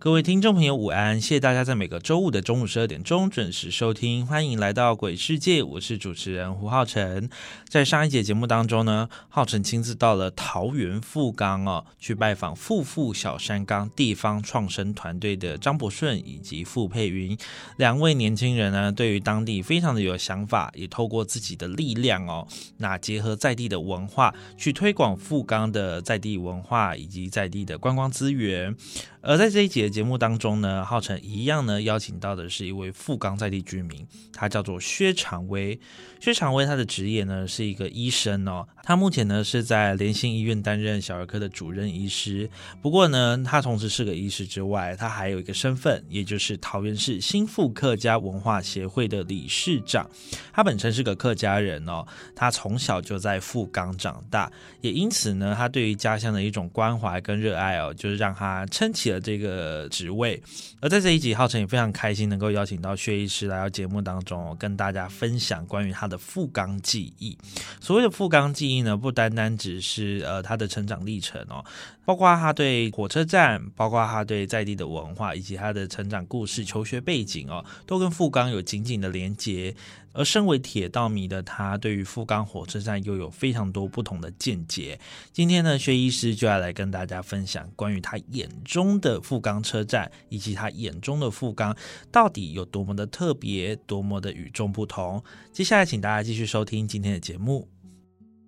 [0.00, 1.20] 各位听众朋友，午安！
[1.20, 7.28] 谢谢大家在每个周五的中午十二点钟准时收听，欢迎来到鬼世界，我是主持人胡浩辰。
[7.68, 17.36] 在上一节节目当中呢，浩辰亲自到了桃园富冈哦，去拜访富富小山冈地方创生团队的张博顺以及傅佩云
[17.76, 28.76] 两位年轻人呢，对于当地非常的有想法，也透过自己的力量哦，那结合在地的文化，去推广富冈的在地文化以及在地的观光资源。
[29.20, 35.78] 而在这一节节目当中呢，浩辰一样呢邀请到的是一位富冈在地居民，他叫做薛长威。
[36.20, 42.48] 薛长威他的职业呢是一个医生哦，他目前呢是在联心医院担任小儿科的主任医师。
[42.82, 50.08] 不过呢，他同时是个医师之外，他还有一个身份，也就是桃园市新富客家文化协会的理事长。
[50.52, 60.42] 他本身是个客家人哦，他从小就在富冈长大，也因此呢，他对于家乡的一种关怀跟热爱哦，就是让他撑起了这个职位。
[60.80, 67.36] 而在这一集，浩辰也非常开心能够邀请到薛医师来到节目当中，跟大家分享关于他的富冈记忆。
[67.80, 71.64] 所谓的富冈记忆呢，不单单只是呃他的成长历程哦，
[72.04, 79.74] 包括他对火车站，包括他对在地的文化，以及他的成长故事、求学背景哦，都跟富冈有紧紧的连接。
[80.18, 84.98] 而身为铁道迷的他，对于富冈火车站又有非常多不同的见解。
[85.32, 91.76] 今天呢，薛医师就要来跟大家分享关于他眼中的富冈车站，以及他眼中的富冈
[92.10, 95.22] 到底有多么的特别，多么的与众不同。
[95.52, 97.68] 接下来，请大家继续收听今天的节目。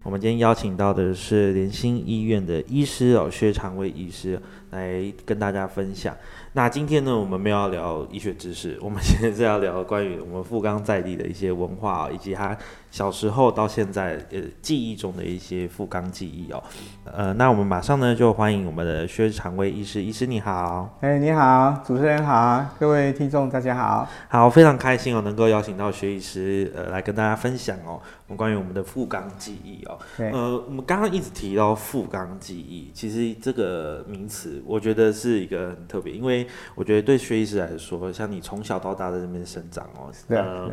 [0.03, 4.41] 我们今天邀请到的是联心医院的医师哦，薛长威医师
[4.71, 6.16] 来跟大家分享。
[6.55, 12.56] 那今天呢，我们没有要聊医学知识，我们现在是要聊关于我们富冈在地的一些文化以及他
[12.91, 16.62] 小时候到现在呃记忆中的一些富冈记忆哦。
[17.05, 20.99] 呃，那我们马上呢就欢迎我们的薛长威医师，医师你好。
[21.00, 24.09] 哎，你好，主持人好，各位听众大家好。
[24.29, 29.99] 好，非常开心哦，能够邀请到薛医师呃来跟大家分享哦，我们关于我们的富冈记忆哦。
[30.19, 40.71] 呃，我们刚刚一直提到富冈记忆，其实这个名词我觉得是一个很特别，因为我觉得对薛医师来说，像你从小到大在这边生长哦，呃，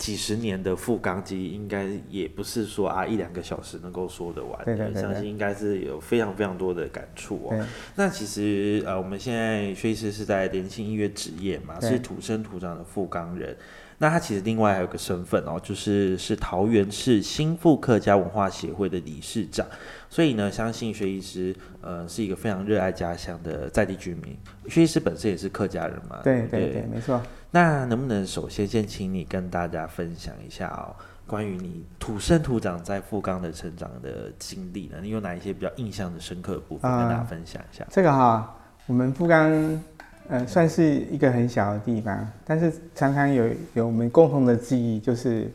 [0.00, 7.66] 几十年的富冈记忆，应该也不是说啊一两个小时能够说得完的，相信应该是有非常非常多的感触哦。
[7.94, 13.54] 那其实呃，我们现在薛医师是在联信音乐职业嘛，是土生土长的富冈人。
[14.02, 19.66] 那他其实另外还有个身份哦，就是是桃园市新富客家文化协会的理事长，
[20.08, 24.34] 所以呢，相信薛医师呃是一个非常热爱家乡的在地居民。
[24.68, 27.20] 薛医师本身也是客家人嘛，对对对，没错。
[27.50, 30.96] 那能不能首先先请你跟大家分享一下哦，
[31.26, 34.96] 关于你土生土长在富冈的成长的经历呢？
[35.02, 37.86] 你有哪一些比较印象的深刻的部分跟大家分享一下？
[37.90, 38.56] 这个哈，
[38.86, 39.82] 我们富冈。
[40.30, 45.50] 呃，算是一个很小的地方，但是常常有有我们共同的记忆，就是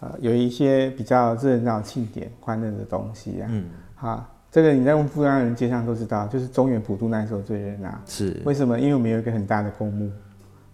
[0.00, 3.48] 呃有一些比较热闹庆典、欢乐的东西啊。
[3.50, 3.64] 嗯，
[3.94, 7.98] 好，这个你在问富冈人街上都知道，就是中原普渡那时候最热闹。
[8.04, 8.78] 是，为什么？
[8.78, 10.10] 因为我们有一个很大的公墓。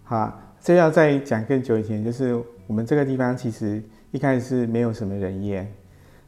[0.03, 2.35] 好，这要再讲更久以前，就是
[2.67, 3.81] 我们这个地方其实
[4.11, 5.65] 一开始是没有什么人烟。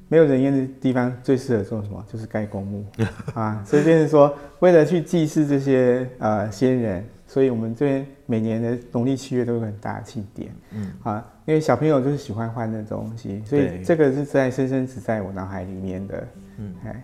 [0.09, 2.03] 没有人烟的地方最适合做什么？
[2.11, 2.83] 就是盖公墓
[3.35, 3.63] 啊！
[3.63, 10.51] 所以就是说，为了去祭祀这些呃先人，所以我们这边每年的农历七月都有很大的庆典。
[10.71, 16.27] 嗯，啊，因为小朋友就是喜欢换的东西，所以这个是在深深植在我脑海里面的。
[16.57, 17.03] 嗯，哎，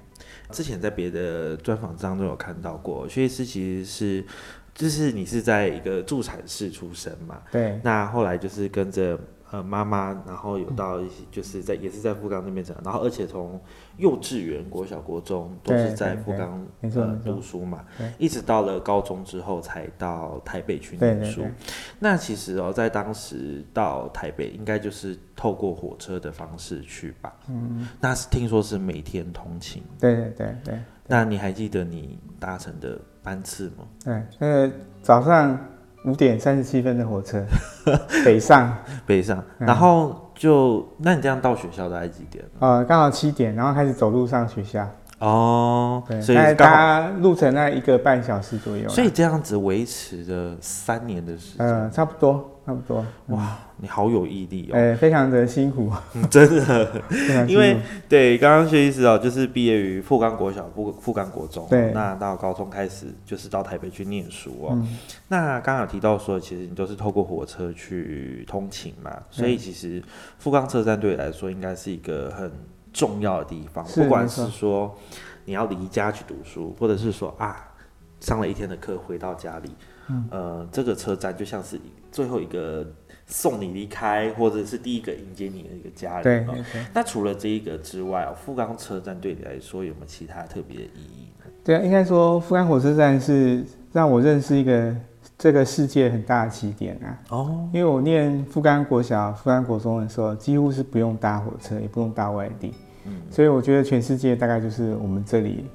[0.49, 4.25] 之前在别的专访当中有看到过，薛医师其实是，
[4.73, 7.37] 就是你是在一个助产室出生嘛？
[7.51, 7.79] 对。
[7.83, 9.15] 那后来就是跟着。
[9.55, 13.59] 呃妈妈，然后有到一些就是在也是在富冈那边长，然后而且从
[13.97, 17.85] 幼稚园、国小、国中都是在富冈呃读书嘛，
[18.17, 21.45] 一直到了高中之后才到台北去念书。
[21.99, 27.33] 那其实哦，在当时到台北应该就是透过火车的方式去吧？
[27.47, 29.81] 嗯，那是听说是每天通勤。
[29.99, 33.87] 对对对对那你还记得你搭乘的班次吗？
[34.03, 34.71] 对，那个
[35.01, 35.57] 早上
[36.05, 37.43] 五点三十七分的火车
[38.23, 38.75] 北上，
[39.05, 42.43] 北上，嗯然后就那你这样到学校大概几点？
[42.59, 44.87] 呃，刚好七点，然后开始走路上学校。
[45.19, 48.87] 哦，对，所以大概路程那一个半小时左右。
[48.89, 53.05] 所以这样子维持了三年的时间，呃，差不多，差不多。
[53.27, 55.91] 哇，你好有毅力哦，呃，非常的辛苦，
[56.31, 57.01] 真的。
[57.47, 57.77] 因为
[58.09, 61.91] 对，刚刚薛医师哦，就是毕业于富冈国小、富富冈国中，对。
[61.91, 64.69] 那到高中开始就是到台北去念书哦。
[64.71, 64.97] 嗯。
[65.27, 70.01] 那刚刚有提到说，其实你都是透过火车去通勤嘛，所以其实
[70.39, 72.51] 富冈车站对你来说应该是一个很
[72.91, 74.97] 重要的地方，不管是说
[75.45, 77.55] 你要离家去读书，或者是说啊
[78.25, 79.69] 上了一天的课回到家里，
[80.09, 81.79] 嗯呃，这个车站就像是
[82.11, 82.83] 最后一个
[83.27, 86.53] 送你离开，或者是第一个迎接你的一个家对人、哦。
[86.53, 91.45] 对对那除了这一个之外、哦，富冈车站对你来说有没有其他特别的意义呢？
[91.63, 93.63] 对啊，应该说富冈火车站是
[93.93, 94.95] 让我认识一个
[95.37, 97.21] 这个世界很大的起点啊。
[97.29, 102.73] 哦，因为我念富冈国小、富冈国中的时候，几乎是不用搭火车，也不用搭外地，
[103.05, 105.65] 嗯所以我觉得全世界大概就是我们这里。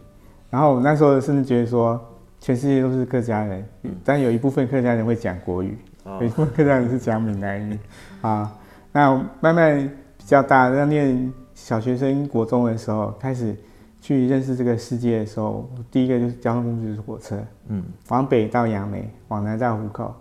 [0.50, 2.00] 然后我那时候甚至觉得说，
[2.40, 3.62] 全世界都是客家人，
[4.02, 6.18] 但有一部分客家人会讲国语，哦。
[6.20, 7.78] 有一部分客家人是讲闽南语
[8.22, 8.50] 啊。
[8.92, 9.78] 那慢慢
[10.16, 13.54] 比较大，要念小学生、国中的时候，开始
[14.00, 17.38] 去认识这个世界的时候，第一个就是交通工具就是火车，
[17.68, 20.14] 嗯，往北到杨梅，往南到湖口，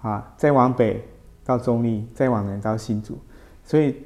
[0.00, 1.04] 啊，再往北
[1.44, 3.18] 到中立，再往南到新竹，
[3.64, 3.96] 所以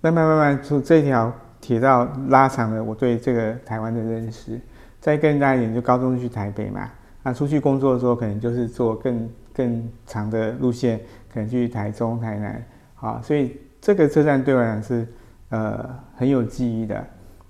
[0.00, 4.60] 慢慢慢慢从这条铁道拉长了我对这个台湾的认识。
[5.00, 6.88] 再更大一点，就高中去台北嘛，
[7.22, 10.98] 那出去工作的时候，可能就是做更更长的路线，
[11.32, 12.64] 可能去台中、台南，
[12.96, 15.06] 啊，所以这个车站对我来讲是
[15.50, 17.04] 呃很有记忆的。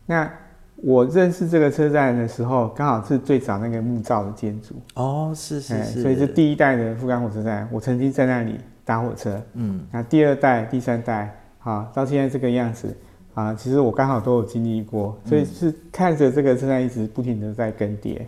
[0.05, 0.31] 那
[0.77, 9.41] 我认识这个车站的时候，刚好是最早那个木造的建筑，哦，是是哎，是，所以是第一代的富冈火车站，我曾经在那里搭火车。
[9.55, 12.95] 嗯那第二代、第三代，啊，到现在这个样子，
[13.33, 18.21] 啊，其实我刚好都有经历过，所以是看着这个车站一直不停的在更迭。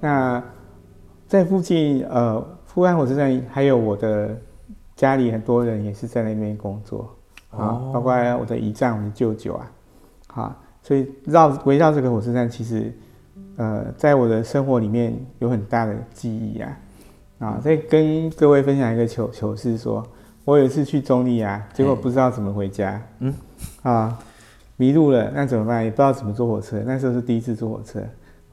[0.00, 0.42] 那
[1.26, 4.36] 在附近，呃，富安火车站还有我的
[4.94, 7.10] 家里很多人也是在那边工作，
[7.50, 9.72] 啊，哦包括我的姨丈、我的舅舅啊，
[10.34, 12.92] 啊，所以绕围绕这个火车站，其实，
[13.56, 16.78] 呃，在我的生活里面有很大的记忆啊。
[17.38, 20.02] 啊，再跟各位分享一个糗糗事说，
[20.46, 23.34] 我有一次去中立啊，结果不知道怎么回家，嗯，
[23.82, 24.18] 啊，
[24.78, 25.84] 迷路了，那怎么办？
[25.84, 28.00] 也不知道怎么坐火车，那时候是第一次坐火车，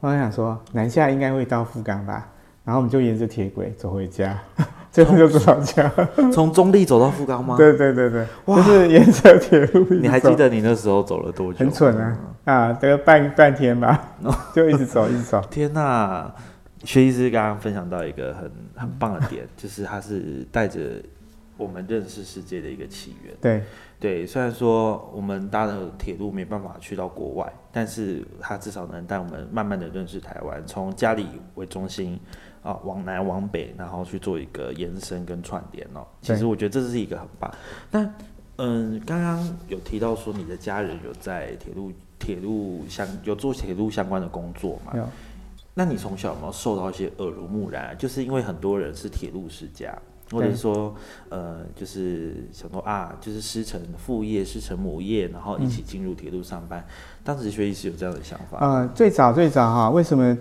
[0.01, 2.27] 我想说南下应该会到富冈吧，
[2.63, 4.39] 然后我们就沿着铁轨走回家，
[4.91, 5.91] 最后就走到家。
[6.31, 9.85] 从中立走到富冈吗？，对对对对，就是沿着铁路。
[9.95, 11.59] 你还记得你那时候走了多久？
[11.59, 12.17] 很蠢啊！
[12.45, 14.15] 啊，大概半半天吧，
[14.55, 15.41] 就一直走，一直走。
[15.49, 16.31] 天呐！
[16.85, 21.01] 薛医师刚刚分享到一个很很棒的点， 就是他是带着
[21.55, 23.33] 我们认识世界的一个起源。
[23.39, 23.63] 对
[24.01, 31.25] 对，虽然说我们搭的铁路没办法去到国外，但是他至少能带我们慢慢的认识台湾，从家里
[31.55, 32.19] 为中心
[32.63, 36.05] 啊，往南往北，然后去做一个延伸跟串联哦。
[36.21, 37.53] 其实我觉得这是一个很棒。
[37.91, 38.09] 那
[38.57, 44.93] 嗯，刚刚有提到说你的家人有在铁路铁路相有做铁路相关的工作嘛？
[44.95, 45.07] 有
[45.73, 47.93] 那你从小有没有受到一些耳濡目染啊？
[47.95, 49.91] 就是因为很多人是铁路世家，
[50.31, 50.95] 或者对说
[51.29, 56.85] 呃，就是想说啊，就是师承父业、师承母业，然后一起进入铁路上班。
[57.23, 60.37] 当时学医是有这样的想法，呃，最早最早哈，为什么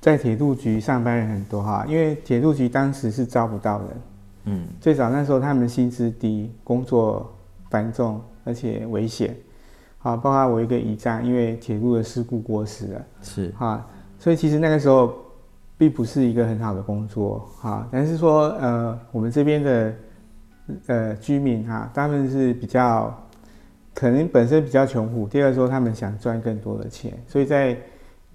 [0.00, 1.84] 在铁路局上班人很多哈？
[1.88, 3.88] 因为铁路局当时是招不到人，
[4.44, 7.34] 嗯最早那时候他们薪资低，工作
[7.68, 9.34] 繁重，而且危险。
[9.98, 13.06] 好，包括我一个姨丈，因为铁路的事故过世了。
[13.22, 13.84] 是哈，
[14.18, 15.12] 所以其实那个时候
[15.76, 19.94] 并不是一个很好的工作哈，但是说呃，我们这边的
[20.86, 23.12] 呃居民哈，他们是比较
[23.92, 27.76] 可能本身比较穷苦，第二说他们想赚更多的钱，所以在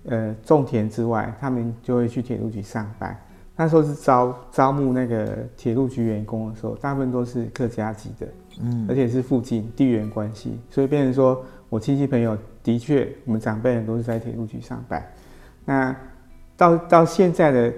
[0.05, 3.17] 呃种田之外，他们就会去铁路局上班。
[3.55, 8.27] 那时候是招招募那个铁路局员工的时候，大部分都是客家籍的，
[8.61, 15.05] 嗯而且是附近地缘关系，所以变成说我亲戚朋友的确，我们长辈人都是在铁路局上班。
[15.65, 15.95] 那
[16.57, 17.71] 到到现在的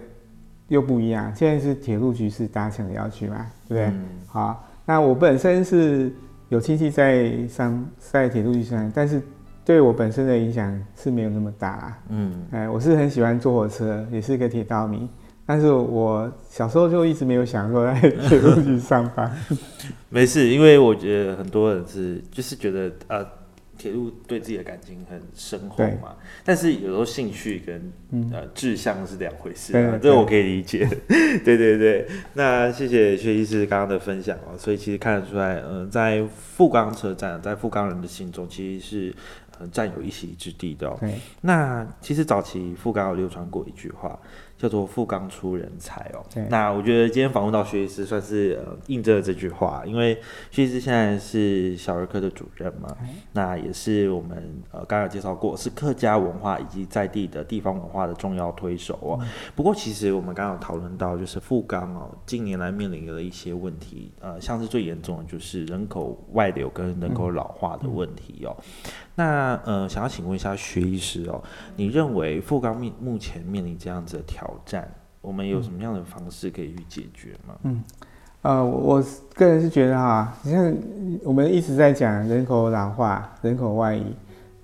[0.69, 3.85] 又不一样，现在是铁路局是达成的要去嘛，对不对？
[3.87, 6.09] 嗯好，那我本身是
[6.47, 9.21] 有亲戚在上在铁路局上，但是
[9.65, 11.97] 对我本身的影响是没有那么大啦。
[12.09, 15.09] 嗯，哎，我是很喜欢坐火车，也是一个铁道迷，
[15.45, 19.35] 但是我小时候就一直没有想过在铁路局上班。
[20.09, 23.25] 没事，因为我觉得很多人是就是觉得呃，
[23.77, 30.87] 铁路对自己的感情很深厚嘛，但是有时候兴趣跟嗯呃志向是两回事这我可以理解。
[31.43, 39.15] 对对对，那谢谢薛医师刚刚的分享哦，所以其实看得出来，呃，在富冈车站，在富冈人的心中，其实是
[39.59, 40.97] 呃占有一席之地的、哦。
[40.99, 44.17] 对，那其实早期富冈有流传过一句话，
[44.57, 46.45] 叫做“富冈出人才”哦对。
[46.49, 50.19] 那我觉得今天访问到薛医师，算是呃印证了这句话，因为
[50.51, 52.95] 薛医师现在是小儿科的主任嘛，
[53.33, 59.19] 那也是我们呃刚刚有介绍过，是客家文化以及在地的地方文化的重要推手哦。
[59.55, 68.55] 不过其实我们刚刚有讨论到，就是富冈哦，近年来面临的一些问题，呃，像是最严重的就是人口外流跟人口老化的问题哦。
[69.15, 71.41] 那呃，想要请问一下薛医师哦，
[71.75, 74.87] 你认为富冈面目前面临这样子的挑战，
[75.21, 77.55] 我们有什么样的方式可以去解决吗？
[77.63, 77.83] 嗯
[78.41, 79.03] 呃，我我
[79.33, 80.77] 个人是觉得哈，你看
[81.23, 84.03] 我们一直在讲人口老化、人口外移，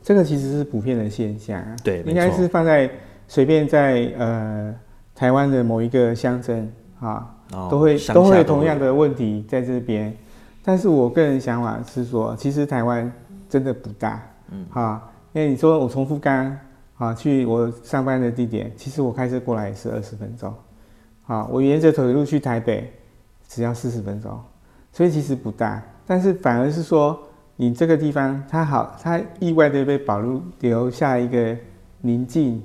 [0.04, 1.76] 这个其实是普遍的现象啊。
[1.84, 2.88] 对，应该是放在
[3.28, 4.76] 随便在呃
[5.16, 10.16] 台湾的某一个乡镇啊，哦都会都会有同样的问题在这边。
[10.62, 13.12] 但是我个人想法是说，其实台湾
[13.50, 16.58] 真的不大，嗯，哈，因为你说我从富冈
[16.98, 20.54] 啊去我上班的地点，其实我开车过来也是二十分钟，
[21.26, 22.94] 啊，我沿着腿路去台北
[23.48, 24.40] 只要四十分钟，
[24.92, 25.82] 所以其实不大。
[26.06, 27.20] 但是反而是说，
[27.56, 31.56] 你这个地方它好，它意外的被保留留下一个
[32.02, 32.62] 宁静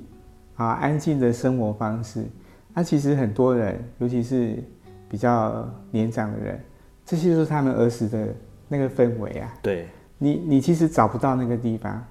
[0.55, 2.25] 啊安静的生活方式。
[2.73, 4.63] 那、其实很多人，尤其是
[5.09, 6.61] 比较年长的人，
[7.03, 8.27] 这些就是他们儿时的
[8.67, 9.51] 那个氛围啊。
[9.63, 12.03] 对，你你其实找不到那个地方。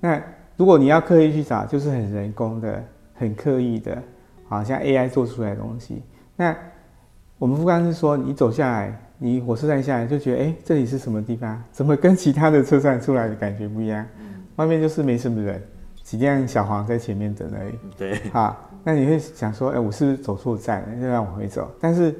[0.00, 0.20] 那
[0.56, 2.82] 如果你要刻意去找，就是很人工的、
[3.14, 4.02] 很刻意的，
[4.48, 6.02] 好像 AI 做出来的东西。
[6.36, 6.56] 那
[7.38, 11.62] 我们不光是说，你走下来，你火车站下来就觉得，哎、这里是什么地方？
[11.72, 14.06] 怎么跟其他的车站出来的感觉不一样？
[14.56, 15.60] 外面就是没什么人，
[16.02, 17.74] 几辆小黄在前面等而已。
[17.96, 21.00] 对，好，那你会想说，哎、我是不是走错站了？
[21.00, 21.68] 就让往回走。
[21.80, 22.14] 但是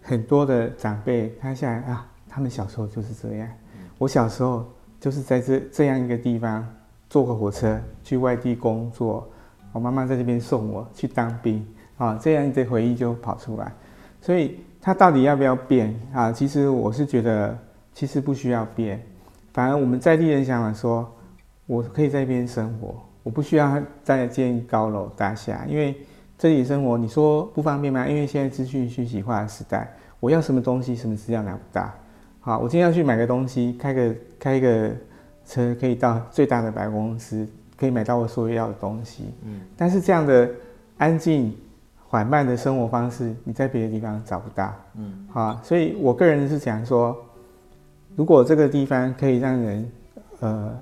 [0.00, 3.48] 很多的长辈他下来啊，他们小时候就是这样。
[3.98, 4.68] 我小时候
[5.02, 6.64] 就是在这这样一个地方
[7.10, 9.28] 坐个火车去外地工作，
[9.72, 11.66] 我妈妈在这边送我去当兵
[11.98, 13.72] 啊，这样的回忆就跑出来。
[14.20, 16.30] 所以他到底要不要变啊？
[16.30, 17.58] 其实我是觉得，
[17.92, 19.04] 其实不需要变，
[19.52, 21.12] 反而我们在地人想法说，
[21.66, 22.94] 我可以在这边生活，
[23.24, 25.96] 我不需要再建高楼大厦，因为
[26.38, 28.06] 这里生活你说不方便吗？
[28.06, 31.92] 因为现在资讯讯息化的时代，我要什么东西，什么资料拿不到。
[32.44, 34.90] 好，我今天要去买个东西，开个开个
[35.46, 37.46] 车，可以到最大的百货公司，
[37.76, 39.26] 可以买到我所有要的东西。
[39.44, 40.50] 嗯，但是这样的
[40.98, 41.56] 安静
[42.08, 44.74] 缓慢的生活方式，你在别的地方找不到。
[44.96, 47.16] 嗯，好，所以我个人是想说，
[48.16, 49.88] 如果这个地方可以让人
[50.40, 50.76] 呃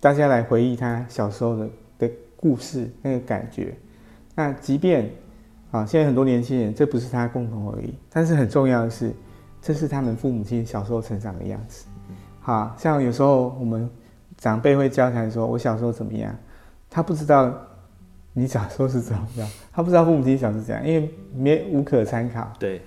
[0.00, 1.68] 大家来回忆他小时候的
[1.98, 3.74] 的故事那个感觉，
[4.34, 5.10] 那即便
[5.72, 9.12] 啊现在很多年轻人这不是他共同回忆，但是很重要的是，
[9.60, 11.86] 这是他们父母亲小时候成长的样子。
[12.40, 13.88] 好像有时候我们
[14.36, 16.34] 长辈会交谈说，我小时候怎么样，
[16.88, 17.52] 他不知道
[18.32, 22.50] 你小时候是怎么样，他不知道父母亲小时候是怎样，因为没无可参考。
[22.58, 22.80] 对，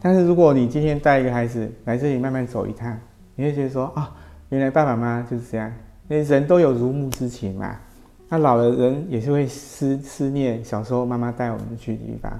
[0.00, 2.96] 但是如果你今天带一个孩子来这里慢慢走一趟，
[3.34, 4.14] 你会觉得说啊，
[4.50, 5.72] 原来爸爸妈妈就是这样，
[6.08, 7.76] 因为人都有如沐之情嘛。
[8.28, 12.30] 那老了人也是会思思念小时候妈妈带我们去的地方，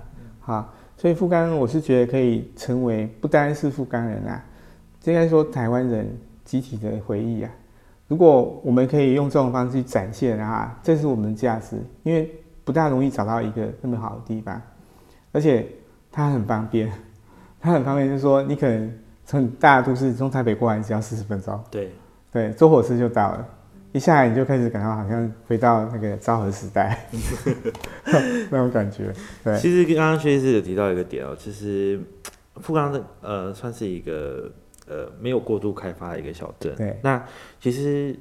[0.49, 4.43] 好，所以富冈我是觉得可以成为不单是富冈人啊，
[5.05, 6.11] 应该说台湾人
[6.43, 7.51] 集体的回忆啊。
[8.07, 14.59] 如果我们可以用这种方式去展现啊，这是我们的价值，因为不大容易找到一个那么好的地方，
[15.33, 15.67] 而且
[16.11, 16.91] 它很方便。
[17.61, 18.91] 它很方便，就是说你可能
[19.27, 21.93] 从大都市从台北过来只要四十分钟，对，
[22.33, 23.47] 对，坐火车就到了。
[23.93, 27.09] 一下来你就开始感到好像回到那个昭和时代
[28.51, 32.01] 那种感觉，对，其实刚刚薛医师有提到一个点哦，其实
[32.57, 34.51] 富冈的呃算是一个
[34.87, 36.75] 呃没有过度开发的一个小镇。
[36.77, 37.25] 对，那
[37.61, 38.15] 其实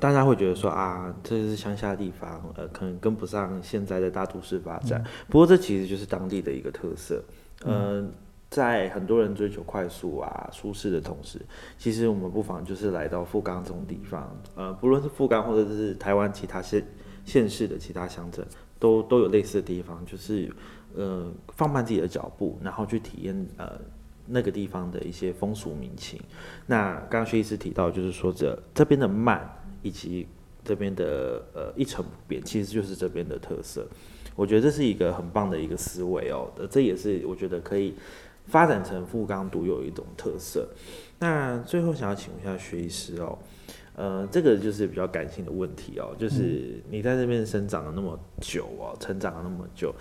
[0.00, 5.02] 大家会觉得说啊，这是乡下地方，呃，可能跟不上现在的大都市发展。
[5.28, 7.22] 不过这其实就是当地的一个特色。
[7.64, 8.10] 嗯、
[8.52, 11.40] 在很多人追求快速啊、舒适的同时，
[11.78, 16.84] 其实我们不妨就是来到富冈这种地方，呃，不论是富冈或者是台湾其他县
[17.24, 18.46] 县市的其他乡镇，
[18.78, 20.52] 都都有类似的地方，就是
[20.94, 23.80] 呃放慢自己的脚步，然后去体验呃
[24.26, 26.20] 那个地方的一些风俗民情。
[26.66, 30.28] 那刚刚薛医师提到，就是说这这边的慢以及
[30.62, 33.86] 这边的呃一成不变，其实就是这边的特色。
[34.34, 37.94] 我觉得这是一个很棒的一个思维哦，这也是我觉得可以
[38.46, 40.68] 发展成富冈独有一种特色。
[41.18, 43.38] 那最后想要请问一下薛医师哦，
[43.94, 49.94] 呃，这个就是比较感性的问题哦，就是你在这边生长了那么久哦，成长了那么久，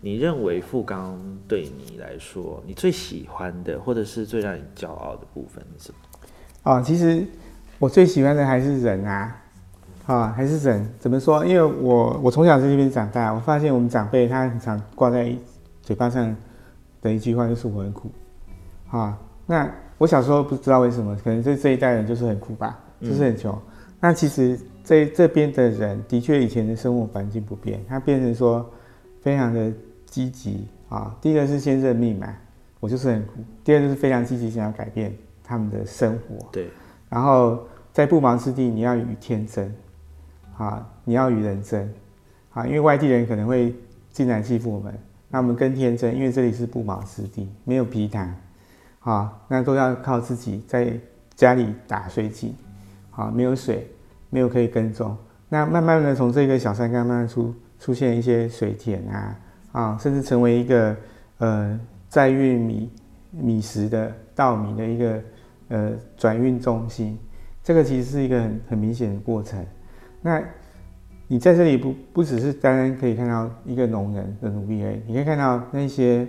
[0.00, 5.98] 你认为富冈对你来说，你最喜欢的或者是最让你骄傲的部分是什么？
[6.62, 7.26] 哦，其实
[7.78, 9.42] 我最喜欢的还是人啊，
[10.06, 10.88] 啊，还是人。
[11.00, 11.44] 怎么说？
[11.44, 15.34] 因为我我从小在这边长大，我发现我们长辈他很常挂在
[15.82, 16.36] 嘴巴上
[17.00, 18.10] 的一句话就是我很苦，
[18.90, 23.56] 啊，那我小时候不知道为什么，可能这这一代人就是很苦吧，就是很穷。
[24.00, 28.68] 那其实这这边的人的确以前的生活环境不变，他变成说
[29.20, 29.72] 非常的
[30.06, 31.16] 积极啊。
[31.20, 32.34] 第一个是先认命嘛，
[32.80, 35.12] 我就是很苦；第二个是非常积极想要改变。
[35.50, 36.68] 他们的生活，对，
[37.08, 37.58] 然后
[37.90, 39.74] 在不忙之地，你要与天争，
[40.58, 41.90] 啊，你要与人争，
[42.52, 43.74] 啊，因为外地人可能会
[44.10, 44.92] 进来欺负我们，
[45.30, 48.34] 那我们更天真，因为这里是不毛之地，没有皮塘，
[49.00, 50.92] 啊，那都要靠自己在
[51.34, 52.54] 家里打水井，
[53.10, 53.86] 啊，没有水，
[54.30, 55.16] 没有可以耕种，
[55.48, 59.40] 那慢慢的从这个小山冈慢慢出出现一些水田啊，
[59.72, 60.96] 啊，甚至成为一个
[61.38, 62.90] 呃载运米
[63.30, 65.22] 米食的稻米的一个。
[65.70, 67.18] 呃，转运中心，
[67.62, 69.62] 这个其实是一个很很明显的过程。
[70.22, 70.42] 那
[71.28, 76.26] 你在这里不不只是单单可以看到一个农人的努力而已，你可以看到那些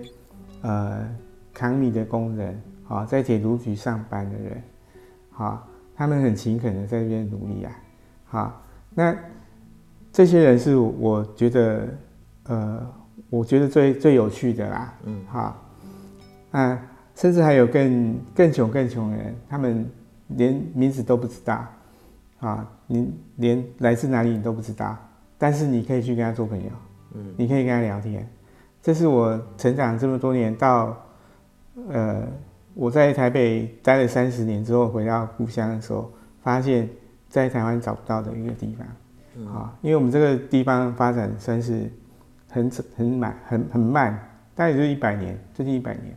[0.61, 1.09] 呃
[1.53, 4.61] 扛米的工人，啊，在铁路局上班的人，
[5.35, 5.65] 啊，
[5.95, 7.71] 他们很勤恳的在这边努力啊，
[8.25, 8.63] 好，
[8.93, 9.15] 那
[10.11, 11.87] 这些人是我觉得
[12.43, 12.93] 呃，
[13.29, 15.65] 我觉得最最有趣的啦，嗯，好，
[16.51, 16.79] 啊。
[17.15, 19.85] 甚至还有更更穷更穷的人，他们
[20.27, 21.65] 连名字都不知道，
[22.39, 24.97] 啊，你连来自哪里你都不知道，
[25.37, 26.69] 但是你可以去跟他做朋友，
[27.13, 28.27] 嗯，你可以跟他聊天，
[28.81, 30.97] 这是我成长这么多年到，
[31.89, 32.27] 呃，
[32.73, 36.89] 我在台北待了三十年之后回到故乡的时候，发现，
[37.29, 41.87] 在台湾找不到的一个地方，啊，因为我们这个地方发展算是
[42.49, 44.13] 很很慢很很慢，
[44.55, 46.15] 大概就是一百年，最近一百年。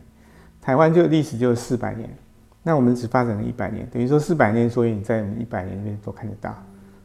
[0.59, 2.09] 台湾就历史就四百年，
[2.63, 6.55] 那我们只发展了一百年，等于说四百年，所以你在我们一百年里面都看得到，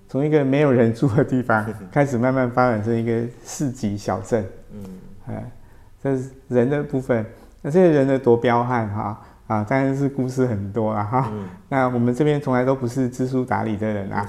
[0.08, 4.44] 从一个没有人住的地方 开始慢慢发展成一个市级小镇。
[4.72, 4.84] 嗯，
[5.26, 5.50] 哎，
[6.02, 7.26] 这是人的部分，
[7.60, 11.32] 那这些人的多彪悍哈啊，当然是故事很多啊哈。
[11.68, 14.26] 那我们这边从来都不是知书达理的人啊，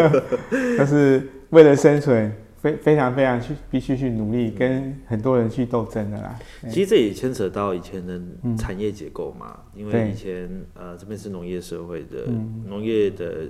[0.78, 2.32] 都是为了生存。
[2.62, 6.38] 非非常非常去必须去努力跟很多人去斗争的啦。
[6.70, 8.18] 其实这也牵扯到以前的
[8.56, 12.26] 产业结构嘛，因为以前呃这边是农业社会的，
[12.66, 13.48] 农业的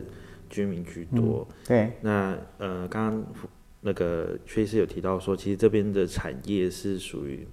[0.49, 1.47] 居民居多。
[1.67, 1.93] 对。
[2.01, 3.25] 那呃刚刚
[3.83, 7.47] 那个薛医师有提到说，其实这边的产业是属于。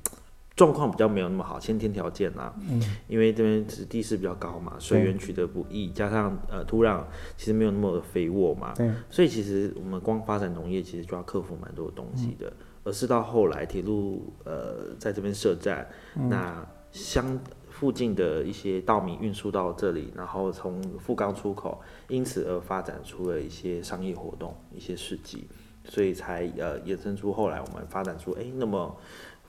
[0.60, 7.02] 状况比较没有那么好，先天条件啊，嗯，因为这边是地势比较高嘛，水源取得不易，加上呃土壤
[7.38, 12.52] 其实没有那么肥沃嘛，对，所以其实我们光发展农业其实就要克服蛮多东西的，
[12.84, 15.88] 而是到后来铁路呃在这边设站，
[16.30, 25.48] 那相附近的一些稻米运输到这里，然后从富冈出口，因此而发展出了一些商业活动，一些事迹，
[25.86, 28.94] 所以才呃衍生出后来我们发展出哎那么。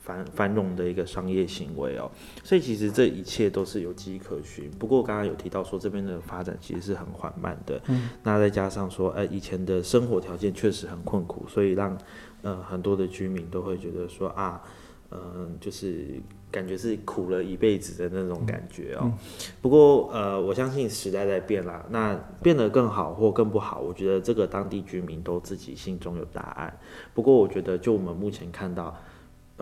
[0.00, 2.10] 繁繁荣的一个商业行为哦，
[2.42, 4.70] 所以其实这一切都是有迹可循。
[4.78, 11.96] 不过刚刚有提到说这边的发展其实是很缓慢的，嗯，那再加上说，哎，以前的生活条件确实很困苦，所以让
[12.40, 14.62] 呃很多的居民都会觉得说啊，
[15.10, 16.18] 嗯，就是
[16.50, 19.12] 感觉是苦了一辈子的那种感觉哦。
[19.60, 26.74] 不过呃，我相信时代在变啦，那变得更好或更不好，我觉得这个当地居民都自己心中有答案。
[27.12, 28.96] 不过我觉得就我们目前看到。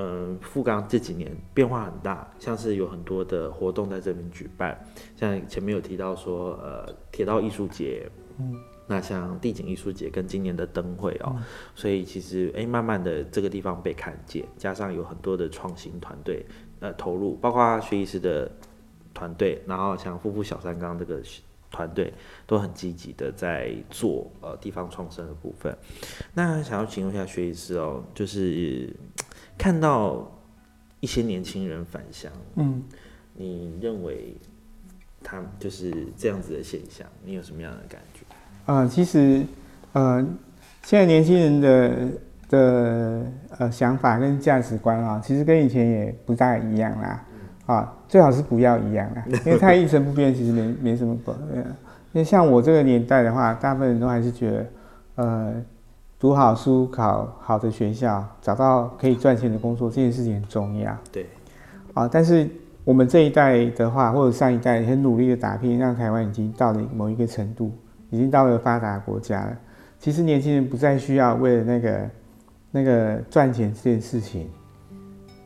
[0.01, 4.79] 嗯，富冈这几年变化很大，像是有很多的活动在这边举办，
[5.17, 8.09] 像前面有提到说，呃，铁道艺术节，
[8.39, 8.55] 嗯，
[8.87, 11.35] 那像地景艺术节跟今年的灯会哦，
[11.75, 16.47] 所以其实哎，慢慢的这个地方被看见，加上有很多的创新团队
[16.79, 18.49] 呃投入，包括学医师的
[19.13, 21.21] 团队，然后像夫妇小三刚这个
[21.73, 22.15] 团队
[22.47, 25.77] 都很积极的在做呃地方创生的部分。
[26.35, 28.95] 那想要请问一下薛医师哦，就是。
[29.59, 30.31] 看到
[31.01, 32.83] 一些年轻人返乡，嗯，
[33.35, 34.37] 你认为
[35.23, 38.21] 他就是这样子的现象，你有什么样的感觉？
[38.73, 39.45] 啊，其实，
[39.93, 40.25] 呃，
[40.85, 42.09] 现在年轻人的
[42.49, 43.27] 的
[43.59, 47.25] 呃想法跟价值观啊，其实跟以前也不大一样啦。
[47.67, 51.33] 啊，最好是不要一样啦， 因为太一成不变，其实没没什么不。
[52.13, 54.67] 因为像我这个年代的话，大部分人都还是觉得，
[55.17, 55.55] 呃，
[56.19, 60.97] 读好书、考好的学校、找到可以赚钱的工作，这件事情很重要。
[61.13, 61.27] 对。
[61.95, 62.49] 啊，但是
[62.85, 67.73] 我们这一代的话，或者上一代很努力的打拼，让台湾已经到了某一个程度，
[68.11, 69.57] 已经到了发达国家了。
[69.99, 72.11] 其实年轻人不再需要为了那个
[72.71, 74.49] 那个赚钱这件事情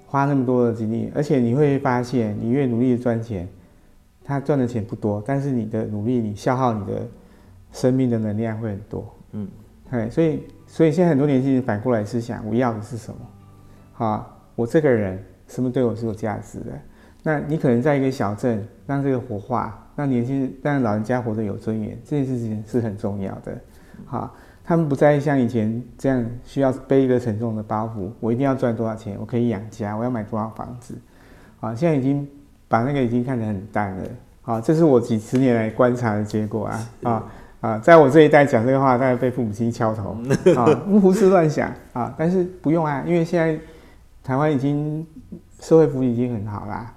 [0.07, 3.49] 花那么多的精力，而且你会发现，你越努力的赚钱。
[4.25, 7.03] 他赚的钱不多，但是你的努力，你消耗你的
[7.73, 9.05] 生命的能量会很多。
[9.33, 9.49] 嗯，
[9.91, 13.19] 对，所以所以现在很多年轻人反过来思想，我要的是什么？
[13.93, 16.73] 好，我这个人什么对我是有价值的？
[17.23, 23.53] 那你可能在一个小镇让这个活化，让年轻人让老人家活得有尊严，这件事情是很重要的。
[24.07, 30.97] 好，他们不再像以前这样需要背一个沉重的包袱，我一定要赚多少钱，我可以养家，我要买多少房子。
[31.61, 32.27] 啊，现在已经。
[32.69, 34.05] 把那个已经看得很淡了，
[34.41, 37.79] 好，这是我几十年来观察的结果啊啊啊！
[37.79, 40.15] 在我这一代讲这个话，大概被父母亲敲头
[40.55, 40.67] 啊，
[41.01, 42.15] 胡思乱想啊。
[42.19, 43.59] 但是不用啊，因为现在
[44.23, 45.07] 台湾已经
[45.61, 46.95] 社会福利已经很好啦，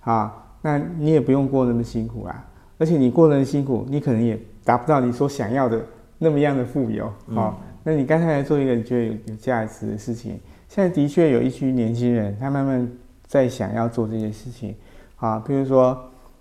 [0.00, 2.44] 啊，那你也不用过那么辛苦啦。
[2.78, 5.80] 而且你过得辛苦，你可能也达不到你所想要的
[6.18, 12.88] 那么样的富有好，那你刚才来做一个你觉得有有价值的事情，现在的确有一群年轻人，他慢慢
[13.26, 14.74] 在想要做这件事情。
[15.16, 15.98] 啊，比如说，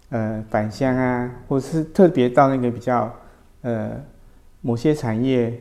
[0.10, 3.10] 呃，返乡啊，或者是特别到那个比较，
[3.66, 4.00] 呃，
[4.62, 5.60] 某些产业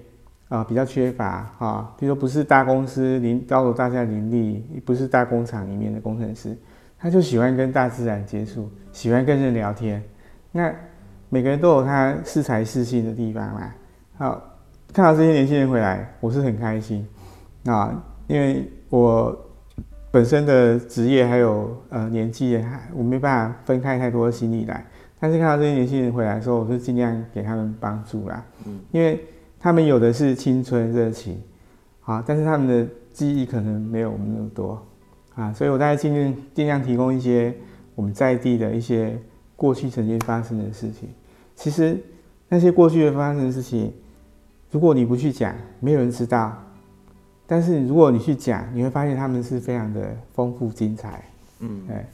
[0.51, 6.55] 啊比较缺乏啊，比如说不是大公司林高楼大厦林立，不是大工厂里面的工程师，
[6.99, 10.03] 他就喜欢跟大自然接触，喜欢跟人聊天。
[10.53, 10.71] 那
[11.31, 13.75] 每个人都有他适才适性的地方嘛。
[14.19, 14.59] 好，
[14.93, 17.09] 看到这些年轻人回来，我是很开心
[17.65, 19.41] 啊，因为我。
[20.11, 24.87] 本身的职业还有呃年纪，还我没办法分开太多的心力来。
[25.25, 28.45] 但是看到这些年轻人回来的时候，我就尽量给他们帮助啦。
[28.67, 29.25] 嗯，因为
[29.59, 31.41] 他们有的是青春热情，
[32.03, 34.87] 啊，但是他们的记忆可能没有我们那么多，
[35.35, 37.55] 啊，所以我大概尽量尽量提供一些
[37.95, 39.19] 我们在地的一些
[39.57, 41.09] 过去曾经发生的事情。
[41.57, 41.99] 其实
[42.51, 43.91] 那些过去的发生的事情，
[44.71, 46.55] 如果你不去讲，没有人知道。
[47.47, 51.25] 但是如果你去讲，你会发现他们是非常的丰富精彩。
[51.61, 52.07] 嗯，哎，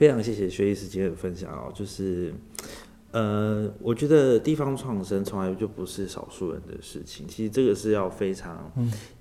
[0.00, 1.70] 非常谢谢薛医师今天的分享哦。
[1.74, 2.32] 就是，
[3.10, 8.72] 呃，我觉得地方创生从来就不是少数人的事情，其实这个是要非常，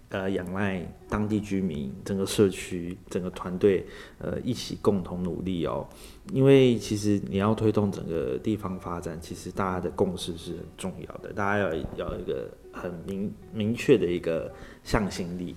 [0.07, 3.85] 呃，仰赖当地居民、整个社区、整个团队，
[4.19, 5.85] 呃，一起共同努力哦。
[6.31, 14.49] 因为其实你要推动整个地方发展，其实大家的共识是很重要的，大家要要一个很明明确的一个。
[14.81, 15.53] 向心力，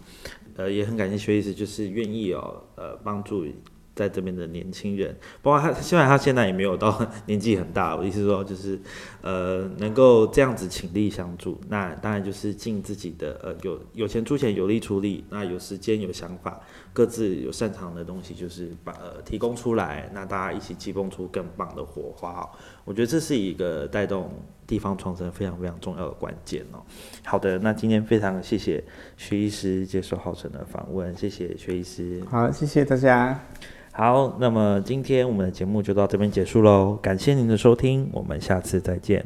[0.56, 3.46] 呃，也很感谢薛医师，就是愿意哦，呃，帮助
[3.94, 8.78] 在这边的年轻人，包括他，虽然他现在也没有到 年纪很大，我意思说就是，
[9.20, 16.60] 呃，能够这样子倾力相助，那当然就是尽自己的，呃，有有钱出钱，有力出力，那有时间有想法。
[16.94, 22.46] 各自有擅长的东西，就是把呃提供出来，那大家一起激蹦出更棒的火花。
[22.84, 24.30] 我觉得这是一个带动
[24.66, 26.84] 地方创生非常非常重要的关键哦。
[27.24, 28.84] 好的，那今天非常谢谢
[29.16, 32.22] 薛医师接受浩辰的访问，谢谢薛医师。
[32.30, 33.42] 好，谢谢大家。
[33.94, 39.24] 好，那么今天我们的节目就到这边结束喽，感谢您的收听，我们下次再见。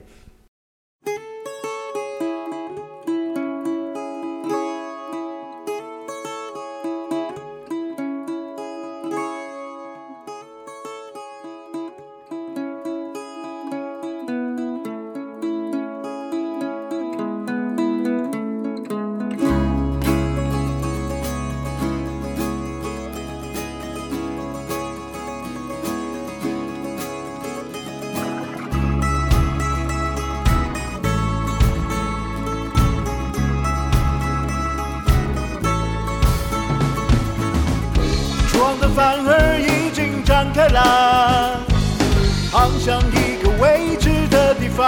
[42.87, 44.87] 向一个未知的地方。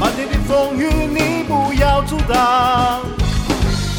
[0.00, 3.02] 漫天的风雨你不要阻挡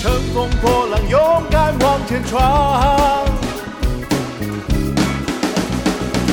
[0.02, 3.26] 乘风破浪勇敢往前闯。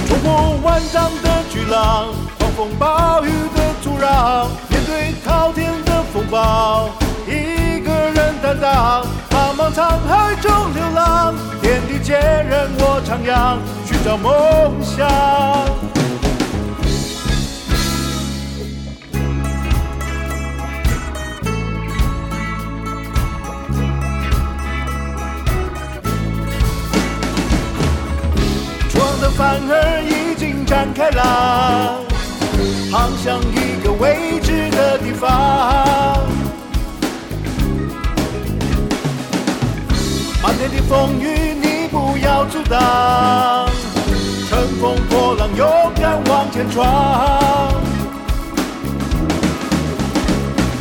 [0.08, 7.09] 冲破万丈的巨浪狂风暴雨的阻挡面对滔天的风暴。
[8.42, 15.06] 担当，茫茫沧海中流浪，天地间任我徜徉，寻找梦想。
[28.88, 32.00] 船的帆儿已经展开了，
[32.90, 34.59] 航向一个未知。
[40.90, 42.80] 风雨，你不要阻挡，
[44.48, 46.84] 乘风破浪，勇敢往前闯。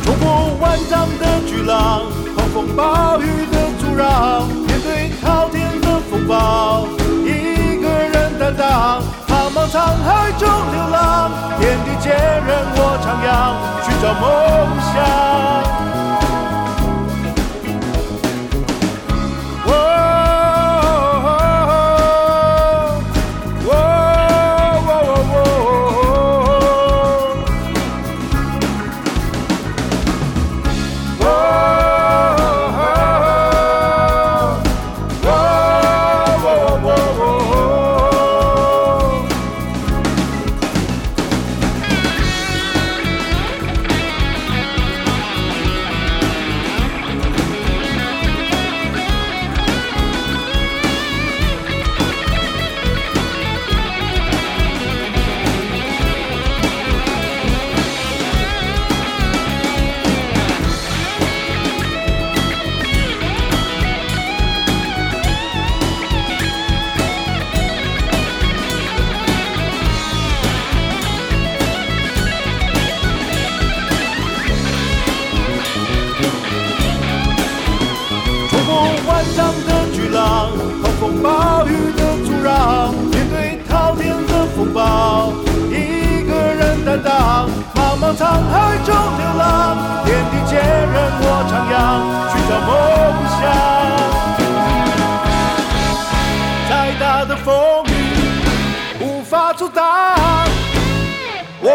[0.02, 2.02] 冲破万丈的巨浪，
[2.34, 6.88] 狂风暴雨的阻扰，面对滔天的风暴，
[7.24, 12.18] 一个人担当，茫茫沧海中流浪，天地间
[12.48, 13.54] 任我徜徉，
[13.86, 14.26] 寻找梦
[14.92, 15.69] 想。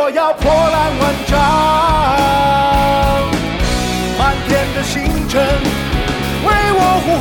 [0.08, 1.34] 我要破烂万丈，
[4.20, 5.42] 满天的星辰。
[6.46, 7.18] 为我呼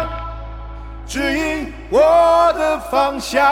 [0.00, 0.08] 喊，
[1.06, 3.44] 指引我的方向。